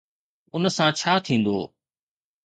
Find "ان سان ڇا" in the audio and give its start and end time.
0.55-1.13